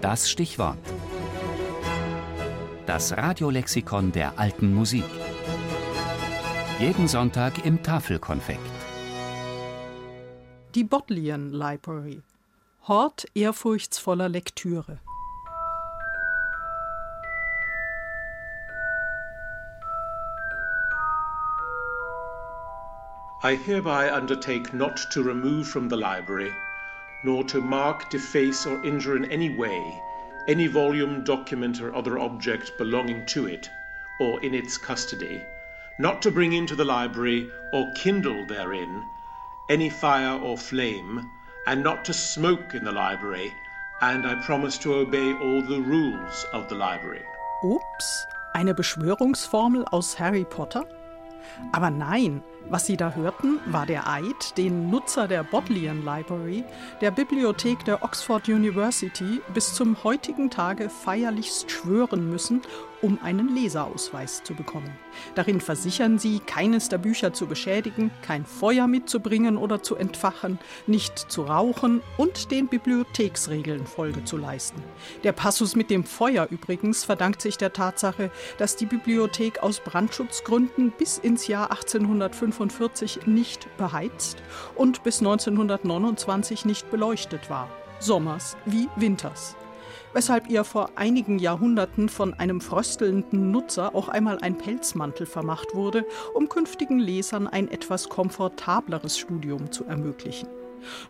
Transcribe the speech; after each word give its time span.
Das 0.00 0.30
Stichwort. 0.30 0.78
Das 2.86 3.14
Radiolexikon 3.14 4.12
der 4.12 4.38
alten 4.38 4.74
Musik. 4.74 5.04
Jeden 6.78 7.06
Sonntag 7.06 7.66
im 7.66 7.82
Tafelkonfekt. 7.82 8.60
Die 10.74 10.84
Bodleian 10.84 11.50
Library. 11.50 12.22
Hort 12.88 13.26
ehrfurchtsvoller 13.34 14.30
Lektüre. 14.30 15.00
I 23.42 23.54
hereby 23.54 24.08
undertake 24.08 24.72
not 24.72 24.96
to 25.10 25.22
remove 25.22 25.68
from 25.68 25.90
the 25.90 25.96
library, 25.96 26.52
nor 27.24 27.44
to 27.44 27.60
mark, 27.60 28.10
deface, 28.10 28.66
or 28.66 28.84
injure 28.84 29.16
in 29.16 29.30
any 29.30 29.50
way 29.50 30.00
any 30.48 30.66
volume, 30.66 31.22
document, 31.22 31.80
or 31.80 31.94
other 31.94 32.18
object 32.18 32.76
belonging 32.78 33.24
to 33.26 33.46
it, 33.46 33.70
or 34.18 34.42
in 34.42 34.54
its 34.54 34.78
custody, 34.78 35.42
not 35.98 36.22
to 36.22 36.30
bring 36.30 36.52
into 36.52 36.74
the 36.74 36.84
library, 36.84 37.48
or 37.72 37.92
kindle 37.94 38.46
therein, 38.46 39.04
any 39.68 39.90
fire 39.90 40.38
or 40.40 40.56
flame, 40.56 41.30
and 41.66 41.82
not 41.82 42.04
to 42.04 42.12
smoke 42.12 42.74
in 42.74 42.84
the 42.84 42.92
library, 42.92 43.52
and 44.00 44.26
I 44.26 44.34
promise 44.36 44.78
to 44.78 44.94
obey 44.94 45.34
all 45.34 45.62
the 45.62 45.80
rules 45.80 46.46
of 46.52 46.68
the 46.68 46.74
library. 46.74 47.22
Ups, 47.62 48.26
eine 48.54 48.74
Beschwörungsformel 48.74 49.84
aus 49.92 50.14
Harry 50.14 50.44
Potter? 50.44 50.84
Aber 51.74 51.90
nein, 51.90 52.42
was 52.68 52.86
Sie 52.86 52.96
da 52.96 53.12
hörten, 53.14 53.58
war 53.66 53.86
der 53.86 54.08
Eid, 54.08 54.56
den 54.56 54.90
Nutzer 54.90 55.26
der 55.26 55.42
Bodleian 55.42 56.04
Library, 56.04 56.64
der 57.00 57.10
Bibliothek 57.10 57.84
der 57.84 58.02
Oxford 58.02 58.48
University, 58.48 59.40
bis 59.54 59.74
zum 59.74 60.02
heutigen 60.04 60.50
Tage 60.50 60.88
feierlichst 60.88 61.70
schwören 61.70 62.30
müssen, 62.30 62.62
um 63.02 63.18
einen 63.22 63.54
Leserausweis 63.54 64.42
zu 64.44 64.54
bekommen. 64.54 64.90
Darin 65.34 65.60
versichern 65.60 66.18
sie, 66.18 66.40
keines 66.40 66.88
der 66.88 66.98
Bücher 66.98 67.32
zu 67.32 67.46
beschädigen, 67.46 68.10
kein 68.22 68.44
Feuer 68.44 68.86
mitzubringen 68.86 69.56
oder 69.56 69.82
zu 69.82 69.96
entfachen, 69.96 70.58
nicht 70.86 71.18
zu 71.18 71.42
rauchen 71.42 72.02
und 72.16 72.50
den 72.50 72.68
Bibliotheksregeln 72.68 73.86
Folge 73.86 74.24
zu 74.24 74.36
leisten. 74.36 74.82
Der 75.24 75.32
Passus 75.32 75.76
mit 75.76 75.90
dem 75.90 76.04
Feuer 76.04 76.46
übrigens 76.50 77.04
verdankt 77.04 77.42
sich 77.42 77.56
der 77.56 77.72
Tatsache, 77.72 78.30
dass 78.58 78.76
die 78.76 78.86
Bibliothek 78.86 79.62
aus 79.62 79.80
Brandschutzgründen 79.80 80.92
bis 80.92 81.18
ins 81.18 81.46
Jahr 81.46 81.70
1845 82.50 83.26
nicht 83.26 83.68
beheizt 83.76 84.42
und 84.74 85.02
bis 85.02 85.20
1929 85.20 86.64
nicht 86.64 86.90
beleuchtet 86.90 87.50
war. 87.50 87.68
Sommers 87.98 88.56
wie 88.66 88.88
Winters 88.96 89.56
weshalb 90.12 90.48
ihr 90.50 90.64
vor 90.64 90.90
einigen 90.96 91.38
Jahrhunderten 91.38 92.08
von 92.08 92.34
einem 92.34 92.60
fröstelnden 92.60 93.50
Nutzer 93.50 93.94
auch 93.94 94.08
einmal 94.08 94.38
ein 94.40 94.58
Pelzmantel 94.58 95.26
vermacht 95.26 95.74
wurde, 95.74 96.04
um 96.34 96.48
künftigen 96.48 96.98
Lesern 96.98 97.46
ein 97.46 97.70
etwas 97.70 98.08
komfortableres 98.08 99.18
Studium 99.18 99.70
zu 99.70 99.84
ermöglichen. 99.84 100.48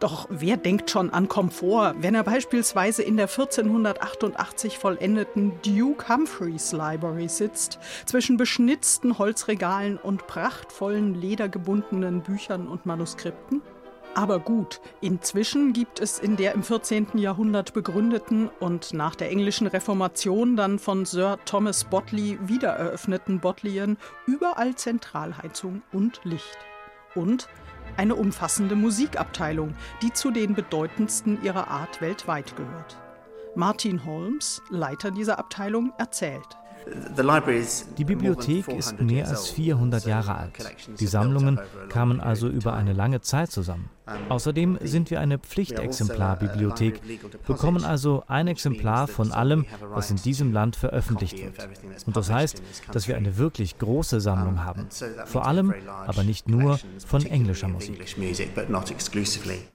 Doch 0.00 0.26
wer 0.30 0.56
denkt 0.56 0.90
schon 0.90 1.10
an 1.10 1.28
Komfort, 1.28 1.94
wenn 2.00 2.14
er 2.14 2.24
beispielsweise 2.24 3.02
in 3.02 3.16
der 3.16 3.28
1488 3.28 4.78
vollendeten 4.78 5.52
Duke 5.62 6.08
Humphreys 6.08 6.72
Library 6.72 7.28
sitzt, 7.28 7.78
zwischen 8.06 8.36
beschnitzten 8.36 9.18
Holzregalen 9.18 9.98
und 9.98 10.26
prachtvollen 10.26 11.14
ledergebundenen 11.14 12.22
Büchern 12.22 12.68
und 12.68 12.86
Manuskripten? 12.86 13.62
Aber 14.14 14.40
gut, 14.40 14.80
inzwischen 15.00 15.72
gibt 15.72 16.00
es 16.00 16.18
in 16.18 16.36
der 16.36 16.54
im 16.54 16.64
14. 16.64 17.18
Jahrhundert 17.18 17.72
begründeten 17.72 18.50
und 18.58 18.92
nach 18.92 19.14
der 19.14 19.30
englischen 19.30 19.68
Reformation 19.68 20.56
dann 20.56 20.80
von 20.80 21.04
Sir 21.04 21.38
Thomas 21.44 21.84
Botley 21.84 22.36
wiedereröffneten 22.42 23.38
Bodleian 23.38 23.96
überall 24.26 24.74
Zentralheizung 24.74 25.82
und 25.92 26.20
Licht. 26.24 26.58
Und 27.14 27.48
eine 27.96 28.14
umfassende 28.14 28.76
Musikabteilung, 28.76 29.74
die 30.02 30.12
zu 30.12 30.30
den 30.30 30.54
bedeutendsten 30.54 31.42
ihrer 31.42 31.68
Art 31.68 32.00
weltweit 32.00 32.56
gehört. 32.56 32.98
Martin 33.54 34.04
Holmes, 34.04 34.62
Leiter 34.70 35.10
dieser 35.10 35.38
Abteilung, 35.38 35.92
erzählt. 35.98 36.56
Die 37.98 38.04
Bibliothek 38.04 38.68
ist 38.68 39.00
mehr 39.00 39.28
als 39.28 39.48
400 39.50 40.06
Jahre 40.06 40.36
alt. 40.36 40.52
Die 41.00 41.06
Sammlungen 41.06 41.58
kamen 41.88 42.20
also 42.20 42.48
über 42.48 42.74
eine 42.74 42.92
lange 42.92 43.20
Zeit 43.20 43.50
zusammen. 43.50 43.90
Außerdem 44.28 44.78
sind 44.82 45.10
wir 45.10 45.20
eine 45.20 45.38
Pflichtexemplarbibliothek, 45.38 47.00
bekommen 47.46 47.84
also 47.84 48.24
ein 48.26 48.48
Exemplar 48.48 49.08
von 49.08 49.32
allem, 49.32 49.66
was 49.80 50.10
in 50.10 50.16
diesem 50.16 50.52
Land 50.52 50.76
veröffentlicht 50.76 51.38
wird. 51.38 51.54
Und 52.06 52.16
das 52.16 52.30
heißt, 52.30 52.62
dass 52.92 53.08
wir 53.08 53.16
eine 53.16 53.36
wirklich 53.36 53.78
große 53.78 54.20
Sammlung 54.20 54.64
haben. 54.64 54.86
Vor 55.26 55.46
allem, 55.46 55.74
aber 56.06 56.24
nicht 56.24 56.48
nur, 56.48 56.78
von 57.06 57.24
englischer 57.26 57.68
Musik. 57.68 58.04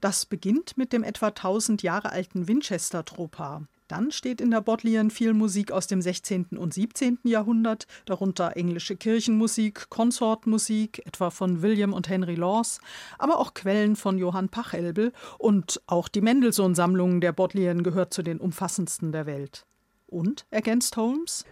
Das 0.00 0.26
beginnt 0.26 0.76
mit 0.76 0.92
dem 0.92 1.02
etwa 1.02 1.28
1000 1.28 1.82
Jahre 1.82 2.12
alten 2.12 2.48
Winchester-Tropar. 2.48 3.62
Dann 3.88 4.10
steht 4.12 4.40
in 4.40 4.50
der 4.50 4.62
Bodleian 4.62 5.10
viel 5.10 5.34
Musik 5.34 5.70
aus 5.70 5.86
dem 5.86 6.00
16. 6.00 6.56
und 6.56 6.72
17. 6.72 7.18
Jahrhundert, 7.24 7.86
darunter 8.06 8.56
englische 8.56 8.96
Kirchenmusik, 8.96 9.90
Konsortmusik, 9.90 11.06
etwa 11.06 11.28
von 11.28 11.60
William 11.60 11.92
und 11.92 12.08
Henry 12.08 12.34
Laws, 12.34 12.80
aber 13.18 13.38
auch 13.38 13.52
Quellen 13.52 13.94
von 13.96 14.16
Johann 14.16 14.48
Pachelbel 14.48 15.12
und 15.38 15.82
auch 15.86 16.08
die 16.08 16.22
Mendelssohn-Sammlung 16.22 17.20
der 17.20 17.32
Bodleian 17.32 17.82
gehört 17.82 18.14
zu 18.14 18.22
den 18.22 18.38
umfassendsten 18.38 19.12
der 19.12 19.26
Welt. 19.26 19.66
Und, 20.06 20.46
ergänzt 20.50 20.96
Holmes? 20.96 21.44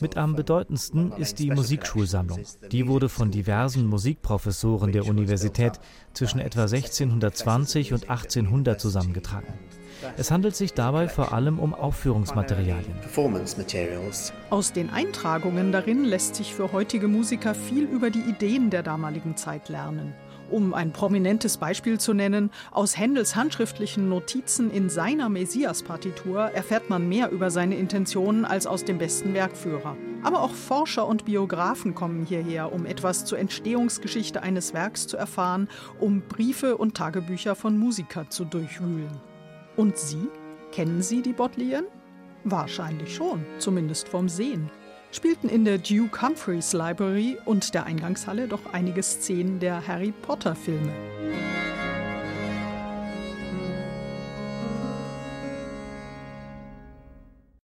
Mit 0.00 0.16
am 0.16 0.36
bedeutendsten 0.36 1.12
ist 1.12 1.38
die 1.38 1.50
Musikschulsammlung. 1.50 2.40
Die 2.72 2.88
wurde 2.88 3.08
von 3.08 3.30
diversen 3.30 3.86
Musikprofessoren 3.86 4.90
der 4.90 5.06
Universität 5.06 5.78
zwischen 6.14 6.40
etwa 6.40 6.62
1620 6.62 7.92
und 7.92 8.08
1800 8.08 8.80
zusammengetragen. 8.80 9.52
Es 10.16 10.30
handelt 10.30 10.56
sich 10.56 10.74
dabei 10.74 11.08
vor 11.08 11.32
allem 11.32 11.58
um 11.58 11.74
Aufführungsmaterialien. 11.74 12.94
Aus 14.50 14.72
den 14.72 14.90
Eintragungen 14.90 15.72
darin 15.72 16.04
lässt 16.04 16.36
sich 16.36 16.54
für 16.54 16.72
heutige 16.72 17.08
Musiker 17.08 17.54
viel 17.54 17.84
über 17.84 18.10
die 18.10 18.20
Ideen 18.20 18.70
der 18.70 18.82
damaligen 18.82 19.36
Zeit 19.36 19.68
lernen. 19.68 20.14
Um 20.50 20.74
ein 20.74 20.92
prominentes 20.92 21.58
Beispiel 21.58 22.00
zu 22.00 22.12
nennen, 22.12 22.50
aus 22.72 22.98
Händels 22.98 23.36
handschriftlichen 23.36 24.08
Notizen 24.08 24.70
in 24.72 24.90
seiner 24.90 25.28
Messias-Partitur 25.28 26.40
erfährt 26.40 26.90
man 26.90 27.08
mehr 27.08 27.30
über 27.30 27.52
seine 27.52 27.76
Intentionen 27.76 28.44
als 28.44 28.66
aus 28.66 28.84
dem 28.84 28.98
besten 28.98 29.32
Werkführer. 29.32 29.96
Aber 30.24 30.42
auch 30.42 30.52
Forscher 30.52 31.06
und 31.06 31.24
Biografen 31.24 31.94
kommen 31.94 32.26
hierher, 32.26 32.72
um 32.72 32.84
etwas 32.84 33.24
zur 33.24 33.38
Entstehungsgeschichte 33.38 34.42
eines 34.42 34.74
Werks 34.74 35.06
zu 35.06 35.16
erfahren, 35.16 35.68
um 36.00 36.22
Briefe 36.22 36.76
und 36.76 36.96
Tagebücher 36.96 37.54
von 37.54 37.78
Musikern 37.78 38.28
zu 38.30 38.44
durchwühlen. 38.44 39.29
Und 39.80 39.96
Sie? 39.96 40.28
Kennen 40.72 41.00
Sie 41.00 41.22
die 41.22 41.32
Bodleian? 41.32 41.86
Wahrscheinlich 42.44 43.14
schon, 43.14 43.46
zumindest 43.56 44.08
vom 44.08 44.28
Sehen. 44.28 44.70
Spielten 45.10 45.48
in 45.48 45.64
der 45.64 45.78
Duke 45.78 46.20
Humphreys 46.20 46.74
Library 46.74 47.38
und 47.46 47.72
der 47.72 47.86
Eingangshalle 47.86 48.46
doch 48.46 48.74
einige 48.74 49.02
Szenen 49.02 49.58
der 49.58 49.86
Harry 49.88 50.12
Potter 50.12 50.54
Filme. 50.54 50.92